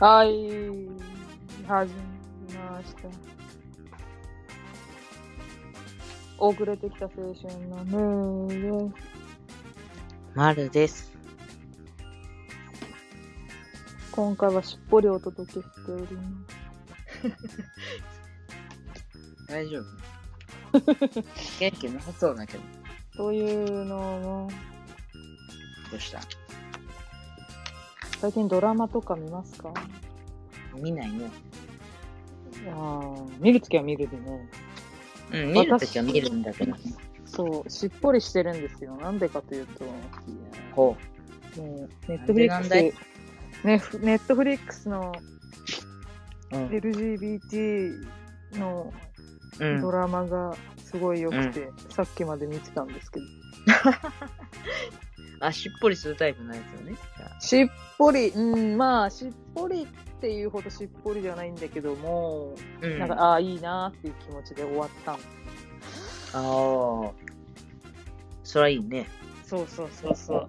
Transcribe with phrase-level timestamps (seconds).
[0.00, 0.28] はい、
[1.68, 3.08] 始めました。
[6.36, 9.02] 遅れてきた青春のムーです。
[10.34, 11.12] まるです。
[14.10, 17.36] 今回はしっぽりお届けしております。
[19.48, 19.84] 大丈夫
[21.60, 22.62] 元気なさそうだけど。
[23.16, 24.50] というのも、
[25.92, 26.20] どうした？
[28.24, 29.74] 最近ドラマとか見ますか？
[30.74, 31.30] 見ないね。
[32.70, 34.48] ああ、見るときは見るでね。
[35.30, 36.74] うん、見るときは見るんだけど。
[37.26, 38.96] そう、しっぽりしてるんですよ。
[38.96, 39.84] なんでかというと、
[40.72, 40.96] ほ
[41.58, 42.94] もう、ネットフリックなんで
[43.78, 45.12] ス、ね、ネットフリックスの
[46.50, 46.56] う。
[46.56, 46.68] うん。
[46.68, 48.06] LGBT
[48.54, 48.94] の
[49.60, 53.26] うんドラマがすごい良くて、さっきまで見てたんですけど。
[55.46, 56.96] あ、しっぽりするタイプのやつよね。
[57.16, 57.66] じゃあしっ
[57.98, 59.86] ぽり、うん、まあ、しっぽりっ
[60.20, 62.98] ていうほどしっぽりじゃないんだけども、うん。
[62.98, 65.18] なんか、ああ、いいなっていう気持ちで終わったの。
[67.06, 67.12] ああ。
[68.42, 69.06] それはいいね。
[69.44, 70.48] そうそうそうそ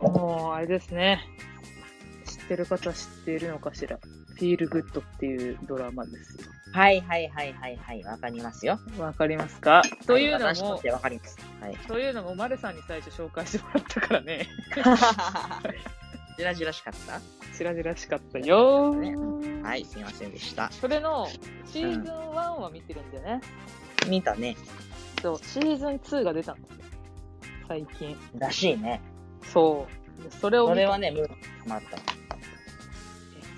[0.00, 0.02] う。
[0.02, 1.20] もう、あれですね。
[2.24, 3.98] 知ってる方は知っているのかしら。
[3.98, 6.52] フィールグッドっていうドラマですよ。
[6.76, 8.04] はいはいはいはいはい。
[8.04, 8.78] わかりますよ。
[8.98, 9.80] わかりますか？
[10.06, 11.38] というのもわかります。
[11.58, 11.76] はい。
[11.88, 14.46] というのも、マルさんに最初紹介してもらったからね。
[16.36, 17.18] じらじらしかった？
[17.56, 18.94] 白々しかったよ
[19.62, 20.70] はい、すいませんでした。
[20.70, 21.26] それの
[21.64, 22.10] シーズン1
[22.60, 23.40] は見てるんでね。
[24.06, 24.54] 見たね。
[25.22, 26.84] そう、シーズン2が出たんですよ。
[27.66, 28.18] 最近。
[28.38, 29.00] らしいね。
[29.42, 29.88] そ
[30.20, 30.22] う。
[30.24, 31.28] でそれをそれはね、ムー
[31.66, 31.96] まった。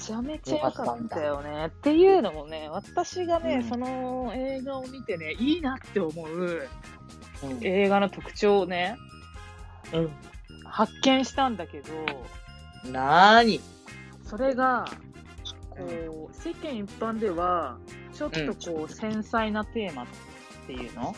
[0.09, 1.67] めちゃめちゃ良かったよね。
[1.67, 6.69] っていうのもね、私がね、うんその映画を見てね、いいなって思う
[7.42, 7.59] うん。
[7.62, 8.97] 映画の特徴をね、
[9.92, 10.11] うん。
[10.65, 11.92] 発見したんだけど、
[12.91, 13.61] なーに？
[14.25, 14.87] それが、
[15.70, 17.78] こう、世間一般では、
[18.12, 20.06] ちょっとこう、繊細なテーマっ
[20.66, 21.15] ていうの？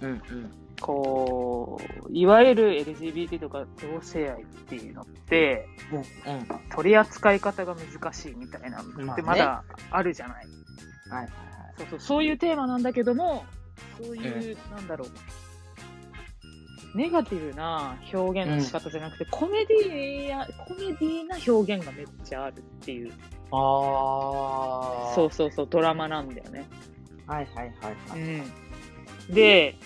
[0.00, 0.50] うんうんうん。
[0.80, 6.46] こう、いわゆる LGBT とか同性愛っていうのって、うん。
[6.74, 10.46] 取り扱い方が難しいみたいなのまあねってまだあるじゃない？
[11.10, 11.30] はいはい
[11.78, 13.44] そうそう、そういうテーマなんだけども、
[14.02, 15.08] そういう、なんだろう、
[16.96, 23.12] ネガティブな表現の仕方じゃなくて、コメディや、コメディな表現がめっちゃあるっていう、
[23.50, 25.14] ああ。
[25.14, 26.68] そうそうそう、ドラマなんだよね。
[27.26, 28.20] はいはいはいはい。
[28.20, 29.34] うん。
[29.34, 29.76] で、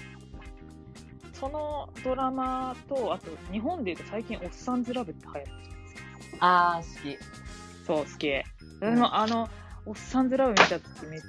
[1.43, 6.47] そのドラマと、あと、日本で言うと最近、おっさんずラブって流行ってるじゃないですか。
[6.47, 7.19] ああ、好き。
[7.85, 8.29] そう、好き。
[8.31, 9.49] うんでも、あの、
[9.85, 11.21] おっさんずラブ見た時めっ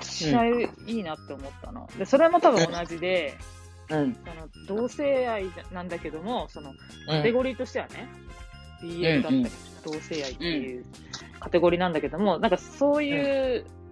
[0.00, 1.86] ちゃいいなって思ったの。
[1.98, 3.34] で、それも多分同じで、
[3.92, 4.14] うん。
[4.14, 6.72] その同性愛なんだけども、その
[7.06, 7.34] カテうん。
[7.36, 8.08] ゴリーとしてはね、
[8.82, 9.46] BL だったり、
[9.84, 10.86] 同性愛っていう
[11.40, 13.85] カテゴリーなんだけども、なんかそういう、何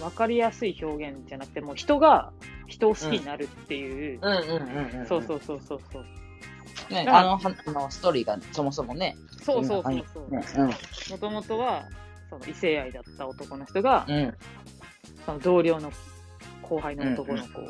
[0.00, 2.32] わかりやすい表現じゃなくて、もう人が
[2.66, 5.06] 人を好きになるっていう、うんうんうんうん。
[5.06, 6.04] そうそうそうそうそう。
[6.90, 9.16] ね、だあの、はあのストーリーがそもそもね。
[9.42, 10.30] そうそうそうそう。
[10.30, 10.44] ね
[11.10, 11.84] もともとは、
[12.30, 14.16] その異性愛だった男の人が、うん。
[14.16, 14.34] うん。
[15.24, 15.90] その同僚の
[16.62, 17.62] 後輩の男の子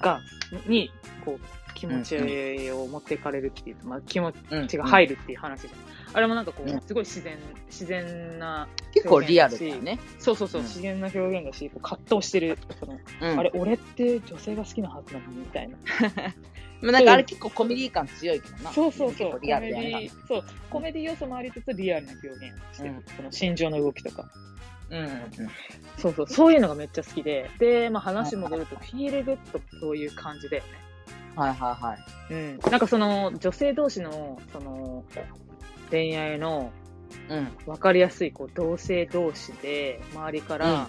[0.00, 0.20] が、
[0.66, 0.90] に、
[1.24, 4.66] こう、気持ちを持っていかれるっていう、まあ、気持うん。
[4.66, 5.95] ちが入るっていう話じゃん。
[6.12, 9.98] あれもなんかこう、うんすごい自然、自然な、結構リアルだよね。
[10.18, 13.38] そうそうそう、うん自然な表現だし、葛藤してる、その、うん。
[13.38, 15.76] あれ、俺って女性が好きなはずなのにみたいな。
[16.82, 18.72] まあなんかあれ結構コメディ感強いけどな。
[18.72, 19.74] そうそうそう、リアル
[20.28, 22.40] そう、コメディ要素もありつつリアルな表現
[22.72, 22.90] してる。
[22.90, 24.28] うんその心情の動きとか。
[24.90, 25.30] うんうん
[25.98, 30.68] そうそう、そういうのがめっちゃ好きで、で、まあ話戻ると、フィールグッドってそういう感じだよね。
[31.34, 31.42] うん。
[31.42, 32.34] はいはいはい。
[32.34, 32.58] うん。
[32.70, 35.04] なんかその、女性同士の、その、
[35.90, 36.72] 恋愛の
[37.28, 37.48] うん。
[37.66, 40.88] 分かりやすい、こう、同性同士で、周りから、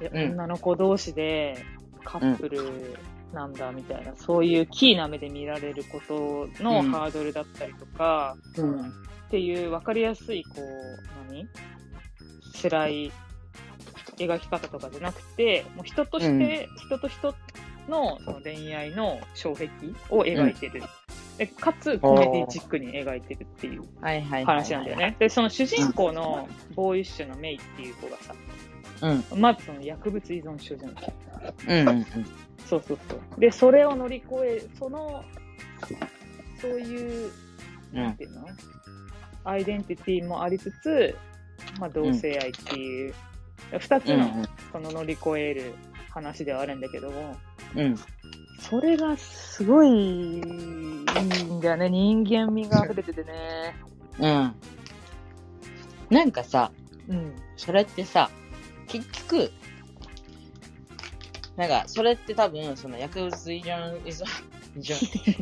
[0.00, 1.64] えうん女の子同士で、
[2.04, 2.96] カップル
[3.32, 8.80] なんだ、みたいな、そういうキーな目で見られることのうんハードルだったりとか、うん。
[8.80, 8.84] っ
[9.30, 11.46] ていう分かりやすい、こう、何？
[12.60, 13.12] 辛い
[14.16, 17.34] 描き方とかじゃなくて、もう人として、人と人
[17.88, 20.82] のその恋愛の障壁を描いてる。
[21.40, 23.84] でかつ、コメディチックに描いてるっていう。
[24.02, 24.98] 話なんだよ。
[24.98, 25.16] ね。
[25.18, 28.34] で、その主人公のボーイッシュのメイっていう子がさ、
[29.32, 29.40] うん。
[29.40, 31.14] まずその薬物依存症じゃない。
[31.66, 32.06] うんうんうん。
[32.66, 33.40] そうそうそう。
[33.40, 35.24] で、それを乗り越え、その、
[36.60, 37.32] そういう、
[37.90, 38.46] なんていうの、
[39.44, 41.16] アイデンティティもありつつ、
[41.78, 43.14] まあ、同性愛っていう、
[43.78, 45.72] 二、つの、うんその乗り越える
[46.10, 47.34] 話ではあるんだけども、
[47.76, 47.96] うん。
[48.60, 50.42] それがすごい
[51.20, 51.88] いいんだよね。
[51.90, 53.76] 人間味が溢れててね。
[54.18, 54.54] うん。
[56.10, 56.72] なんかさ、
[57.08, 57.34] うん。
[57.56, 58.30] それってさ、
[58.86, 59.52] 結局、
[61.56, 64.24] なんか、それって多分、その薬物依存、依存、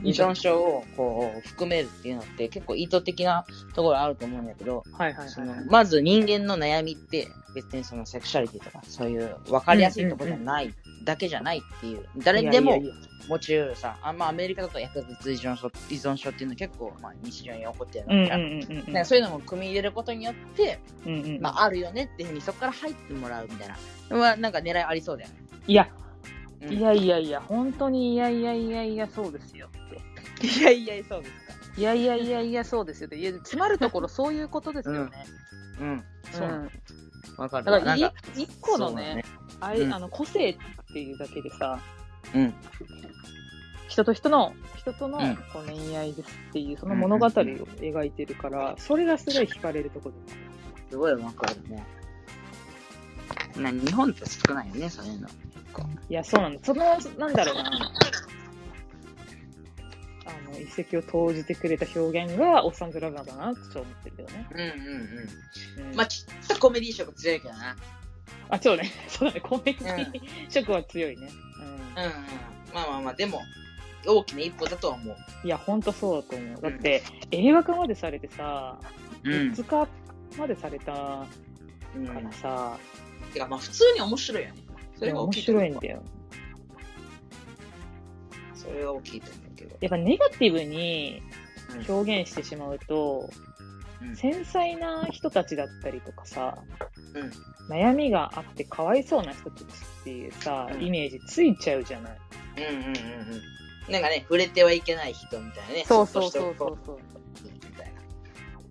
[0.02, 3.44] 依存症をこう含めるっていうのって結構意図的な
[3.75, 5.54] ところあると思うんだけど、はいはいその。
[5.70, 10.72] まず人間の悩みって別にそのセクシャリティとかそういう分かりやすいところじゃない、
[11.04, 12.94] だけじゃないっていう誰にでもいやいやいや
[13.28, 23.76] 持ち得るさあ、まあ、アメリカだと薬物依存症依存症っていうのは結構、まあ、日常に起こってるうんうんのじゃんうんうんそういうのも組み入れることによって、うんうんうんまあ、あるよねっていうふうにそこから入ってもらうみたいな
[24.10, 25.34] のはなんか狙いありそうだよね。
[25.66, 25.88] いや、
[26.62, 30.46] うんいやいやいや、本当にいやいやいやいや、そうですよって。
[30.46, 31.58] いやいや、そうですか。
[31.76, 33.16] いやいやいやいや、そうですよって。
[33.16, 35.26] いや、詰まるところそういうことですよね。
[35.81, 36.05] うん。
[36.32, 36.50] そうう。
[36.50, 36.70] ん。
[37.37, 37.78] わかるわ。
[37.78, 39.25] だからいなんか、一個のね、
[39.60, 40.56] あれうんあの個性っ
[40.93, 41.78] ていうだけでさ、
[42.34, 42.55] うん。
[43.88, 50.14] 人と人の、人とのうんこう恋愛ですっていう、その物語を描いてるから、それがすごい惹かれるところ
[50.90, 51.84] すごいわかるね。
[53.56, 55.28] な日本って少ないよね、そういうの。
[56.08, 56.60] いや、そうなんだ。
[56.62, 56.84] その、
[57.19, 57.92] なんだろうな。
[60.26, 64.48] あの、一石を投じてくれた表現が、おっさんずラブなんだなってちょっと思ってるけどね。
[64.50, 65.90] うんうんうん。
[65.90, 67.76] うんまあ、ちょっとコメディ色強いけどな。
[68.50, 68.90] あ、そうね。
[69.08, 69.40] そうだね。
[69.40, 71.28] コメディう色は強いね。
[71.96, 72.12] うんうん。
[72.75, 73.42] まあまあまあ、でも、
[74.06, 75.16] 大きな一歩だとは思う。
[75.42, 75.46] うん。
[75.46, 76.62] いや、ほんとそうだと思う。
[76.62, 78.78] だって、映画化までされてさ、
[79.25, 79.88] ういつか
[80.38, 81.26] までされたか
[81.94, 82.06] うん。
[82.06, 82.78] らさ、
[83.32, 84.68] てか、まあ、普通に面白いよね。
[84.99, 85.33] それが大面。
[85.33, 86.03] 白いんだよ。
[88.55, 89.77] それが大きいと思うけど。
[89.81, 91.23] やっぱネガティブに
[91.87, 96.56] うん表現してしまうと、うん繊細な人たちだったりとかさ、
[97.15, 99.67] うん悩みがあってかわいそうな人たちっ
[100.05, 102.19] ていうさ、うんイメージついちゃうじゃない。
[102.59, 102.91] うんうんうんう
[103.91, 103.93] ん。
[103.93, 105.85] なんかね、触れてはいけない人みたいなね。
[105.87, 106.99] そうそうそうそうそう。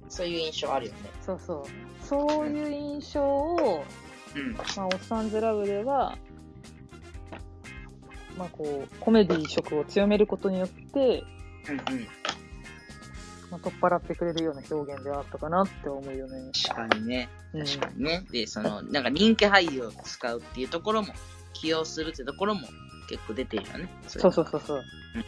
[0.09, 0.99] そういう印象あるよね。
[1.21, 2.05] そうそう。
[2.05, 4.06] そういう印象を、うん。
[4.75, 6.17] まあ、おっさんずラブでは、
[8.37, 11.23] まあこう、コメディ色を強めることによって、
[11.69, 12.07] うんうん。
[13.49, 16.51] まあ、取っ払ってくれるような表現ではあったかなって思うよね。
[16.69, 17.29] 確かにね。
[17.53, 18.25] うん確かにね。
[18.31, 21.13] で、その、なんか人気俳優を使うっていうところも、
[21.53, 22.67] 起用するってところも
[23.09, 23.89] 結構出てるよね。
[24.07, 24.77] そうそうそうそう
[25.15, 25.25] うん。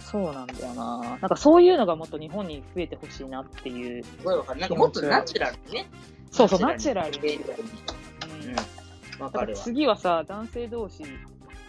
[0.00, 1.00] そうなんだよな。
[1.00, 4.04] なんかそういうのがもっと日本に増えてほしいなっていう。
[4.04, 4.60] すごいわかる。
[4.60, 5.88] なんかもっとナチュラルにね。
[6.32, 7.20] そうそう、ナチュラルに。
[7.20, 7.36] に。
[7.36, 7.42] うん
[8.48, 9.22] うん。
[9.22, 9.62] わだかるわ。
[9.62, 11.04] 次はさ、男性同士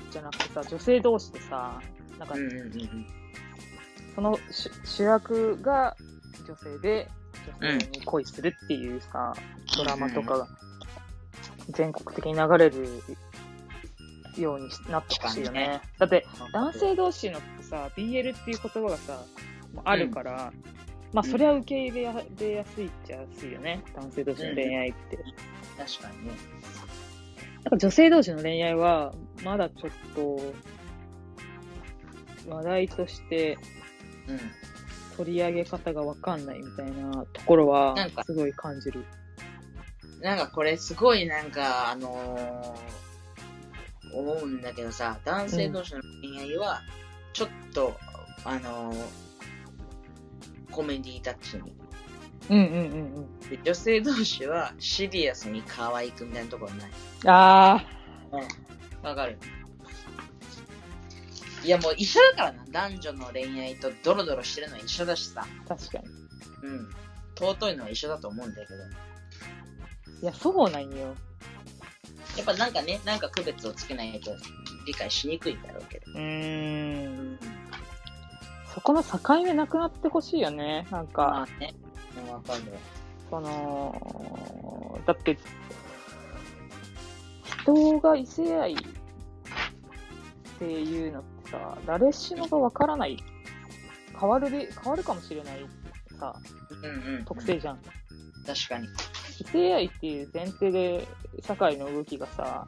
[0.09, 1.81] じゃなくてさ、女性同士でさ、
[2.17, 3.05] なんかうんうんうんうん。
[4.15, 5.95] その主主役が
[6.47, 7.09] 女性で、
[7.61, 9.33] 女性に恋するっていうさ、
[9.77, 10.47] ドラマとかが
[11.69, 12.87] 全国的に流れる
[14.37, 15.81] ようになってほしいよね。
[15.99, 19.19] だって、男性同士のさ、BL っていう言葉がさ、
[19.83, 20.53] あるから、
[21.13, 23.83] まあ、そりゃ受け入れやれやすいっちゃやすいよね。
[23.95, 25.17] 男性同士の恋愛って。
[25.77, 26.33] 確かにね。
[27.63, 29.13] なんか女性同士の恋愛は、
[29.43, 30.53] まだちょっと、
[32.49, 33.57] 話題として
[34.27, 34.39] うん。
[35.15, 37.95] 取り上げ方がわかんないみたいなところは
[38.25, 39.05] すごい感じる。
[40.21, 43.03] なんかこれすごいなんか、あのー
[44.15, 46.81] 思うんだけどさ、男性同士の恋愛は、
[47.33, 47.97] ちょっと、
[48.43, 49.32] あのー
[50.73, 51.75] コメディタッチに。
[52.49, 53.39] うんうんうんうん。
[53.49, 56.91] で女性同士はシリアスに可愛くみたいなところない。
[57.25, 57.85] あ
[59.01, 59.37] わかる
[61.63, 62.65] いやもう一緒だからな。
[62.71, 65.45] 男女の恋愛とドロドロしてるのは一緒だしさ。
[65.65, 66.05] あ、確かに。
[66.63, 66.89] うん。
[67.35, 68.83] 尊いのは一緒だと思うんだけど。
[70.21, 71.15] いや、そうなんよ。
[72.35, 74.31] やっぱなんかね、なんか区別をつけないと
[74.85, 76.11] 理解しにくいんだろうけど。
[76.11, 77.39] うーん。
[78.73, 80.87] そこの境目なくなってほしいよね。
[80.89, 81.75] なんまか、あね。
[82.25, 82.79] うんわかるわ。
[83.29, 85.37] その、だって、
[87.63, 88.75] 人が異性愛っ
[90.59, 93.17] ていうのってさ、誰しもがわからない、
[94.19, 95.65] 変わるべ、変わるかもしれない
[96.19, 96.35] さ、
[96.81, 97.25] うんうん。
[97.25, 97.77] 特性じゃん。
[97.77, 98.87] 確かに。
[99.39, 101.07] 異性愛っていう前提で
[101.41, 102.67] 社会の動きがさ、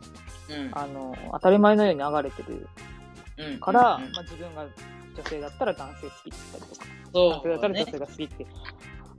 [0.50, 0.72] うん。
[0.78, 2.68] あの、当たり前のように流れてる
[3.38, 4.66] うんから、うんうんまあ、自分が
[5.16, 7.92] 女性だったら男性好きって言ったりとか、そ男性だったうねら女。
[7.92, 8.48] 性が好きって、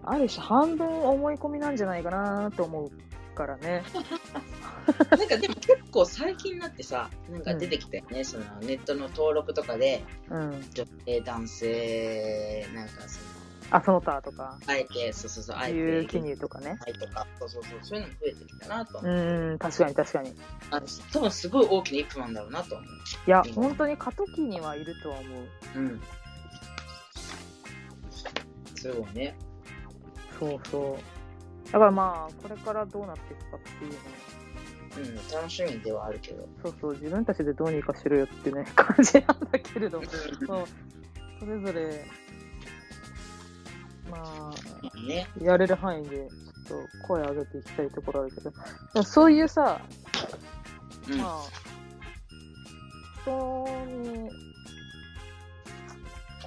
[0.05, 2.91] ある種半分思い込みなんじゃないかなと思う
[3.35, 3.85] からね。
[5.11, 8.25] なんかでも結構最近になってさ、なんか出てきたよね。
[8.25, 10.65] そのネットの登録とかで、うん。
[10.73, 13.36] 女性、男性、なんかその、
[13.71, 16.79] あ、その他とか、あえて、そうそうそう、あえて、いう記入とかね。
[16.81, 20.31] はいとか、そうそうそう、そういうのも増えてきたなとうん、確かに確かに。
[20.31, 20.35] い
[20.71, 23.31] あの多分すごい大きな一歩なんだろうなと思う。
[23.31, 25.79] やうん、本当に過渡期にはいるとは思う。
[25.79, 26.01] うん。
[28.75, 29.37] すごいね。
[30.39, 31.73] そうそう。
[31.73, 33.99] だからまあ、これからどうなっていくかっていうの
[34.97, 36.49] うん、楽しみではあるけど。
[36.63, 40.07] そうそう、自分たちでどうにかしろよってね、感じなんだけれども、
[40.47, 40.67] そう
[41.39, 42.07] それぞれ、
[44.11, 45.29] まあ、ね。
[45.41, 46.29] やれる範囲で、
[46.67, 48.53] ちょっと声上げていきたいところあるけど、
[49.03, 49.81] そういうさ、
[51.09, 51.19] うん。
[51.19, 51.41] まあ、
[53.23, 54.31] 人に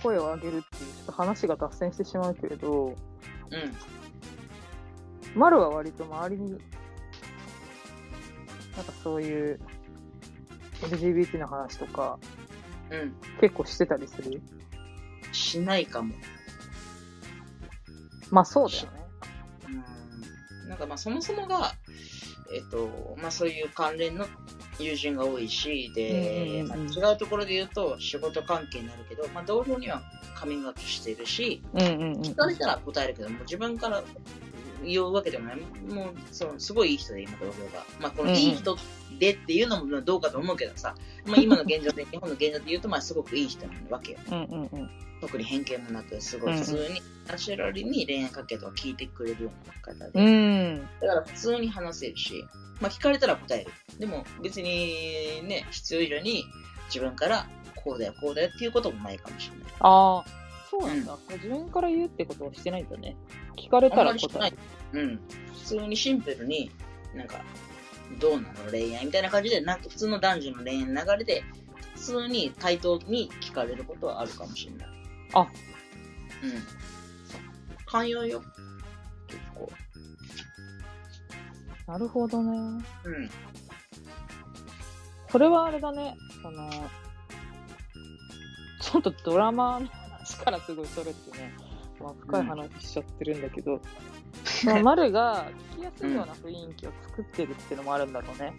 [0.01, 2.95] 声を上げるっていう、ちょっと話が脱線してしまうけれど、うん。
[5.35, 6.59] マルは割と周りに、なん
[8.85, 9.59] かそういう
[10.81, 12.17] LGBT の話とか
[12.89, 13.13] うん。
[13.41, 14.41] 結構してたりする？
[15.33, 16.15] しないかも。
[18.31, 18.89] まあそうだよね。
[20.63, 20.69] うん。
[20.69, 21.73] なんかまあそもそもが、
[22.53, 24.25] えっと、まあそういう関連の
[24.79, 30.01] 友人が多いし、で、まあ、違うところで言うと仕事関係になるけど、まあ同僚には
[30.35, 32.21] カミングアウトしてるし、うんうんうん。
[32.21, 34.03] 聞かれたら答えるけども、自分から
[34.83, 35.57] 言うわけでもない？
[35.93, 37.85] もう、そのすごいいい人で、今、同僚が。
[37.99, 38.77] まあ、このいい人
[39.19, 40.95] でっていうのもどうかと思うけどさ、
[41.25, 44.19] まあ、今の現状で、 日本の現状で言うと、まあ、すごくいい人なわけよ。
[44.31, 44.89] うんうんうん。
[45.21, 50.19] 特に偏見もなく、すごい普通に、ナチュラルに恋愛かけとか聞いてくれるような方で。
[50.19, 50.87] うん。
[51.01, 52.45] だから普通に話せるし、
[52.79, 53.71] まあ、聞かれたら答える。
[53.99, 56.45] でも、別にね、必要以上に
[56.87, 59.73] 自分から、こうだよ、こうだよっていうこともないかもしれない。
[59.79, 60.38] ああ、
[60.79, 63.17] そうなんだ、自分から言うってことはしてないんだね。
[63.57, 64.57] 聞かれたら答える。。
[64.93, 65.19] うん。
[65.53, 66.71] 普通にシンプルに、
[67.13, 67.41] なんか、
[68.19, 71.43] どうなの恋愛みたいな感じで、なんか普通の男女の恋愛の流れで、
[71.95, 74.87] 普通に対等に聞かれることはあるかもしれない。
[75.33, 75.47] あうん。
[77.85, 78.41] 寛容よ。
[79.27, 79.69] 結構。
[81.91, 82.83] なるほどね。
[83.03, 83.29] うん。
[85.29, 86.15] それはあれだね。
[86.41, 86.69] その、
[88.81, 89.87] ちょっとドラマの
[90.29, 91.53] 話からすごいそれってね、
[91.99, 93.81] まあ、深い話しちゃってるんだけど、
[94.45, 98.53] その丸が聞きやすいような雰囲気を作ってるっていうのもあるんだろうね。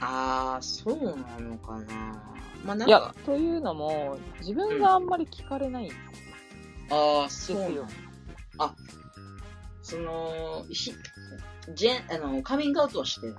[0.00, 2.22] あー、そうなのかな。
[2.64, 5.94] まあなんいやか、、というのも、自分があんまり聞かれないんで
[7.30, 7.86] すそうなのよ。
[8.58, 8.74] あ、
[9.82, 10.92] その、ひ、
[11.74, 13.36] ジェン、あの、カミングアウトはしてる。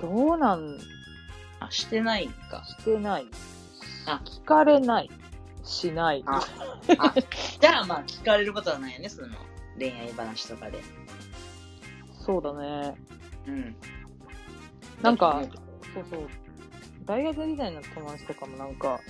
[0.00, 0.78] どうなん、
[1.66, 2.64] あ、してないんか。
[2.64, 3.26] してない。
[4.06, 5.10] あ聞かれない。
[5.62, 6.22] しない。
[6.26, 6.40] あ
[6.98, 7.14] あ、
[7.60, 9.28] じゃあまあ聞かれることはないよね、その
[9.78, 10.82] 恋愛話とかで。
[12.20, 12.94] そうだね。
[13.46, 13.76] うん。
[15.02, 15.42] なんか
[15.94, 16.28] そうそう。
[17.04, 19.00] 大学時代の友達とかもなんか、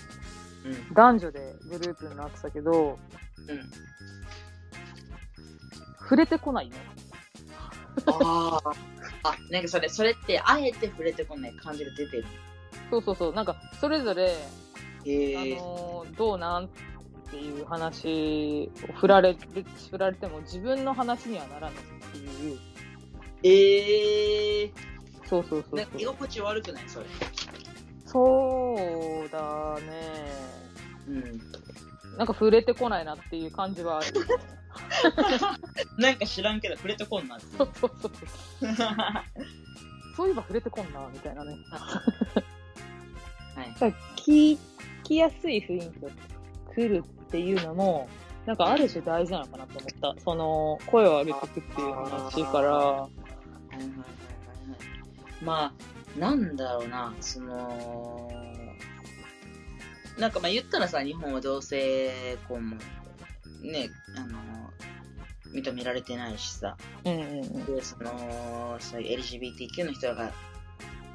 [0.64, 2.98] 思う男女でグループになってたけど、
[3.48, 3.56] うん。
[3.56, 3.70] うん。
[6.00, 6.76] 触れてこないね。
[8.06, 8.93] ああ。
[9.24, 12.24] あ、なんかそれ、それって、あえて触れてこない感じが出てる。
[12.90, 13.32] そうそうそう。
[13.34, 14.24] なんか、それぞれ、
[15.06, 15.56] へあえ。
[15.56, 16.68] のーどうなんっ
[17.30, 19.38] ていう話を振られる、
[19.90, 21.76] 振られても自分の話にはならないっ
[22.12, 22.58] ていう。
[23.42, 24.72] ええ
[25.28, 26.04] そうそうそうなんか居。
[26.04, 26.84] 心地悪くない？
[26.88, 27.06] それ。
[28.06, 30.24] そうだね。
[31.08, 31.40] うん。
[32.18, 34.06] なんか触れてこないなっていう感じはある。
[35.98, 37.46] なんか知らんけど触れてこんなって。
[37.56, 38.78] そうそうそうそう。
[40.16, 41.56] そういえば触れてこんな、みたいなね。
[43.54, 43.72] はい。
[43.72, 44.58] だから聞
[45.02, 46.10] きやすい雰囲気を
[46.68, 48.08] 作るっていうのも、
[48.46, 50.20] なんかある種大事なのかなと思った。
[50.22, 54.04] その、声を上げていくっていう話から、はいはいはいはいはい。
[55.42, 55.74] ま
[56.16, 58.30] あ、なんだろうな、その、
[60.18, 62.76] なんかまあ言ったらさ、日本は同性婚も、
[63.64, 64.38] ね、あの、
[65.52, 67.64] 認められてないしさ、うんうんうん。
[67.66, 70.32] で、その、そういう LGBTQ の人が、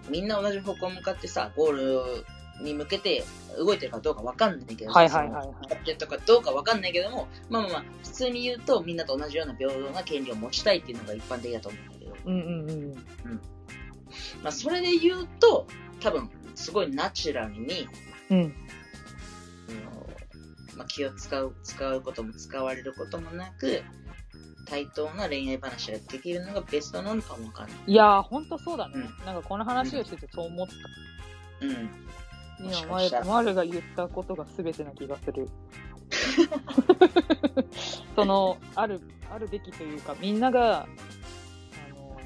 [0.09, 2.25] みんな同じ方向向かってさ、ゴール
[2.63, 3.23] に向けて
[3.57, 12.93] 動いてるかどうかわかんないけど、はいはいはいやってるとかどうかわかんないけども、まあまあまあ、普通に言うと、みんなと同じような平等な権利を持ちたいっていうのが一般的だと思うんだけど、うんうんうん。
[14.43, 15.67] まあ、それで言うと、
[15.99, 17.87] 多分、すごいナチュラルに、
[18.29, 18.53] うん。
[20.79, 23.83] まあ、気を使う、使うことも使われることもなく、
[24.65, 27.77] 対等な恋愛話ができるのがベストなのかもわかんない。
[27.85, 28.93] いやー、ほんとそうだね。
[29.21, 31.65] うなんかこの話をしててそう思った。
[31.65, 31.89] うん。
[32.65, 35.49] 今、かしたら前、マルが言ったことが全てな気がする。
[38.15, 40.87] その、ある、あるべきというか、みんなが、あ
[41.93, 42.17] の、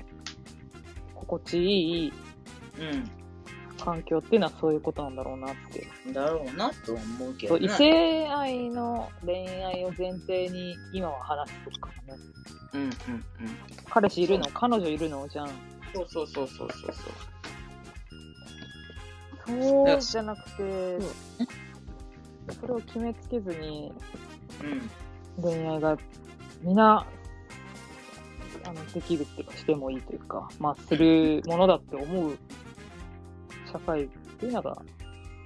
[1.16, 2.14] 心地いい
[3.84, 5.86] 環境っていうのはそういうことなんだろうなって。
[6.06, 6.14] うん。
[6.14, 7.78] だろうなとは思うけそう異どね。
[7.78, 12.22] 性愛の恋愛を前提に今は話してるからね。
[12.74, 12.92] うんうんうん。
[13.90, 15.48] 彼氏いるの彼女いるのじゃん。
[15.94, 16.94] そうそうそうそうそうそう。
[19.46, 21.00] そうじゃなくて、
[22.62, 23.92] それを決めつけずに、
[25.38, 25.44] うん。
[25.44, 25.98] 恋愛が
[26.62, 27.06] みんな、
[28.64, 32.38] あの、できるっていうか、してもいいというか、まあ、するものだって思う
[33.74, 34.08] 社会っ
[34.40, 34.72] ていうのが、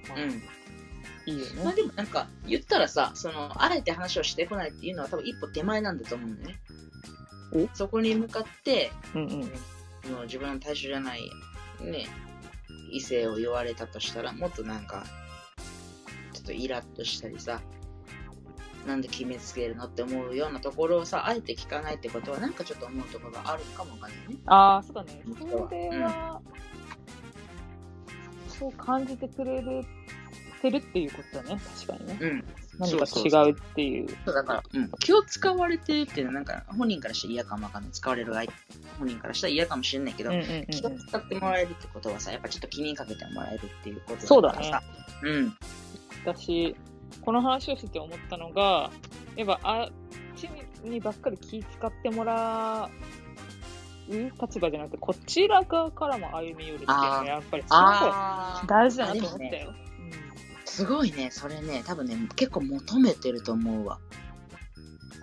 [0.09, 0.43] まあ、うん。
[1.25, 1.77] いいよまあね。
[1.77, 6.59] でもなんか、言ったらさ、その、あえて話をしてこないっていうのは多分一歩手前なんだと思うのね。
[7.53, 7.67] お？
[7.73, 9.51] そこに向かって、うんうん
[10.09, 11.29] の自分の対象じゃない、
[11.81, 12.07] ね、
[12.93, 15.03] 異性を言われたとしたら、もっとなんか、
[16.31, 17.59] ちょっとイラッとしたりさ、
[18.85, 24.35] なんで決めつけるのって思うようなところをさ、あえて聞かないってことは、なんかちょっと思うところがあるかもわかんないね。
[24.45, 25.21] ああ、そうだね。
[25.25, 26.41] うんそれは、
[28.59, 29.85] そう感じてくれる
[30.61, 31.61] てるっていうことだね。
[31.87, 32.17] 確かにね。
[32.19, 32.43] うん。
[32.79, 34.09] 何かそうそう違うっていう。
[34.25, 37.91] そうだから、うん、気を使われてるっていうのは、なんか本人からしたら嫌かもわかんない。
[37.91, 38.53] 使われる相手、
[38.99, 44.83] 本人からしたら嫌かもしれないけど、うんうんうん気を使ってもらえるってことはさ、やっぱちょっと気にかけてもらえるっていうことそうだねからさ。
[45.23, 45.57] うん。
[46.25, 46.75] 私、
[47.21, 48.91] この話をしてて思ったのが、
[49.35, 49.89] やっぱあっ
[50.35, 50.49] ち
[50.83, 52.89] にばっかり気使ってもら
[54.09, 59.73] う立場じゃなくて、こちら側からも歩み寄るっていうのは、やっぱりすごい大事だなと思ったよ。
[60.65, 63.99] すごいね、それね、多分ね、結構求めてると思うわ。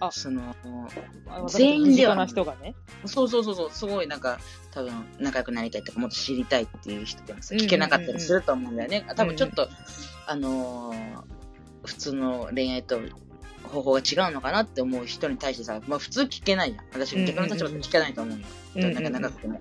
[0.01, 0.11] あ。
[0.11, 2.15] その、うん全員では。
[2.15, 2.75] な人がね。
[3.07, 4.39] そうそうそうそう、すごいなんか、
[4.73, 9.07] 多分仲良くなりたいとか、もっと知りたいっていう人でもさ、聞けなかったりすると思うんだよね。
[9.17, 9.69] 多分ちょっと、
[10.27, 11.35] あのー
[11.85, 12.99] 普通の恋愛と
[13.75, 16.85] 方法が違うのかなって思う人に対してさ、まあ普通聞けないじゃん。
[16.93, 18.47] 私、逆の立場で聞けないと思うよ。
[18.77, 19.61] どんだけ長くても。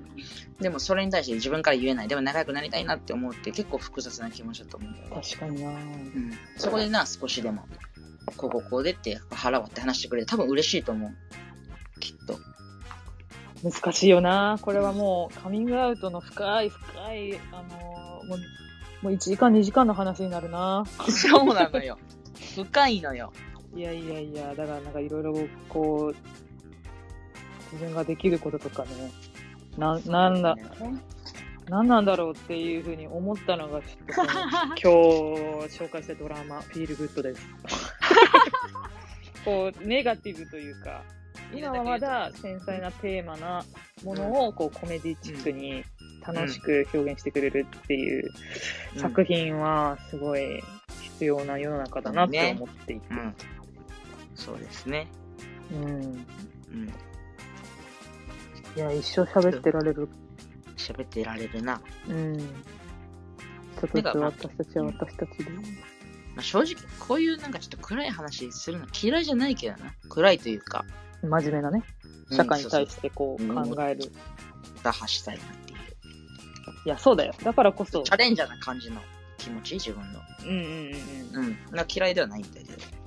[0.59, 2.07] でもそれに対して自分から言えない。
[2.07, 5.21] でも仲良くなりたいなって思うって結構複雑な気持ちだと思うんだよね。
[5.21, 6.31] 確かになうん。
[6.57, 7.65] そこでな、少しでも、
[8.37, 11.11] こうこうこうでって腹割って話してくれて多分嬉しいと思う。
[11.99, 12.39] きっと。
[13.63, 18.37] 難しいよなこれはもうカミングアウトの深い深い、あのーもう、
[19.03, 21.97] もう1時間2時間の話になるな そうなのよ。
[22.55, 23.33] 深いのよ。
[23.75, 25.33] いやいやいや、だからなんかいろいろ
[25.69, 26.15] こう、
[27.73, 28.89] 自分ができることとかね、
[29.77, 30.55] な、なんだ、
[31.69, 34.33] なんなんだろうっていうふうに思ったのが、ちょっと
[34.69, 34.89] 今日
[35.77, 37.47] 紹介したドラマ、フィールグッドです。
[39.43, 41.03] こう、ネガティブというか、
[41.53, 43.63] 今はまだ繊細なテーマな
[44.03, 45.83] ものをこうコメディチックに
[46.25, 48.29] 楽しく表現してくれるっていう
[48.97, 50.63] 作品はすごい
[51.01, 53.07] 必要な世の中だなって思っていて。
[53.11, 53.35] うん。
[54.35, 55.07] そうですね。
[55.71, 55.89] うん。
[55.91, 56.93] うん。
[58.75, 60.09] いや、一生喋ってられる。
[60.77, 61.81] 喋ってられるな。
[62.07, 62.37] うん。
[62.37, 65.51] ちょっとずつ私たちは私たちで。
[65.51, 69.93] まあ、正直、こういうなんかちょっと暗い話するの嫌いじゃないけどな。
[70.09, 70.85] 暗いというか、
[71.21, 71.83] 真面目なね、
[72.31, 74.11] 社会に対してこううん考える。
[74.83, 75.79] 打破したいなっていう。
[76.85, 77.33] いや、そうだよ。
[77.43, 78.11] だからこそチ。
[78.11, 78.99] ャレンジャーな感じの
[79.37, 80.19] 気持ち、自分の。
[80.43, 80.65] うんうんうん
[81.33, 81.45] うん。
[81.45, 81.75] うん。
[81.75, 83.02] な嫌いではないんだけど。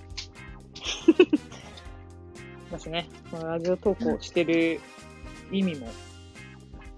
[2.71, 4.81] 私ね、このラジオ投稿してる
[5.51, 5.89] 意味も、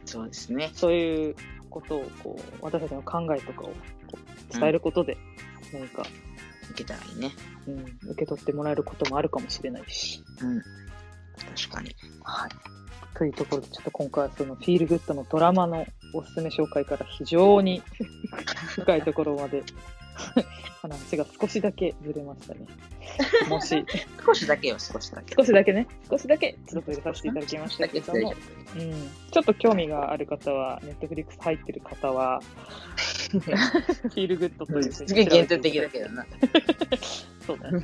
[0.05, 0.71] そうですね。
[0.75, 1.37] そういう
[1.69, 3.73] ことを、こう、私たちの考えとかを
[4.53, 5.19] 伝えることで、
[5.73, 6.03] 何か、
[6.71, 7.33] いけたらいいね。
[7.67, 10.23] うん、受け取ってもらえることもあるかもしれないし。
[10.41, 10.63] うん。
[11.57, 11.95] 確かに。
[12.23, 12.51] はい。
[13.17, 17.83] というところで、ちょっと今回はそのフィールグッドのドラマのおすすめ紹介から非常に
[18.69, 19.63] 深いところまで
[20.83, 22.61] 話が少しだけずれましたね。
[23.49, 23.85] もし、
[24.25, 25.35] 少しだけよ、少しだけ。
[25.39, 28.35] 少しだけね、少しだけちょっと入れさせていただきましたけども、
[28.77, 32.41] うん、ちょっと興味がある方は、ネットフリックス入ってる方は、
[33.31, 36.27] フィールグッドというすげえ限定的だけどな。
[37.47, 37.81] そうだね。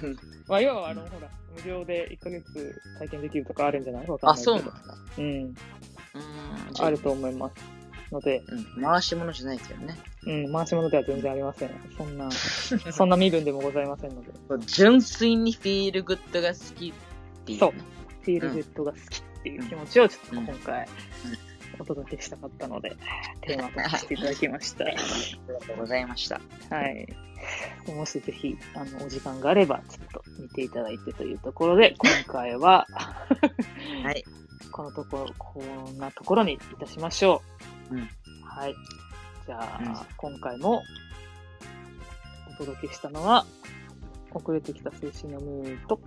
[0.46, 4.06] まあ、要は、あの、ほら、無料で1ヶ月体験できるとかあるんじゃない？
[4.08, 4.58] わかんあ、ないけど。
[4.58, 4.74] そうなんだ。
[5.18, 5.24] うん。
[5.24, 6.84] うーん。
[6.84, 7.54] あると思います。
[8.14, 8.42] ので、
[8.76, 8.82] うん。
[8.82, 9.98] 回し物じゃないけどね。
[10.26, 11.70] うん、回し物では全然ありません。
[11.98, 14.30] そんな、そんな身分でもございませんので、
[14.66, 17.58] 純粋にフィールグッドが好きっていう、ね。
[17.58, 17.72] そう
[18.22, 20.88] フィールグッドが好きっていう気持ちをちょっと今回、
[21.78, 22.96] お届けしたかったので、
[23.42, 24.84] テーマとさせていただきました。
[24.86, 24.96] あり
[25.48, 26.40] がとうございました。
[26.70, 27.06] はい。
[27.86, 32.86] もしぜひ、あの、お時間があれば、ちょっと見ていただいてというところで、今回は、
[34.02, 34.24] はい。
[34.72, 37.42] このところ、こんなところにいたしましょ
[37.90, 37.94] う。
[37.94, 38.08] うん
[38.42, 38.74] はい。
[39.46, 40.82] じゃあ、うん今回も
[42.50, 43.44] お届けしたのは、
[44.32, 46.00] 遅れてきた青春のムーと、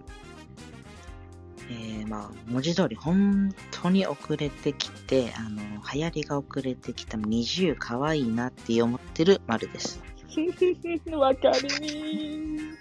[1.69, 5.61] えー、まあ、文字通り本当に遅れてきて、あの、
[5.93, 10.01] 流行りが遅れてきた20可愛いなって思ってる丸です。
[11.17, 12.77] わかりみー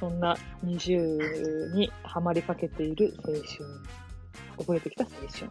[0.00, 3.44] そんな20にハマりかけている青春、
[4.58, 5.48] 遅れてきた青春でし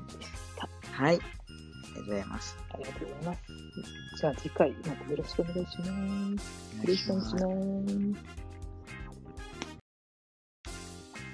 [0.57, 0.69] た。
[0.91, 1.15] はい。
[1.15, 2.57] ありがとうございます。
[2.71, 3.39] ありがとうございます。
[4.19, 6.73] じゃあ次回またよろしくお願いします。
[6.83, 8.42] おろしくお願いします。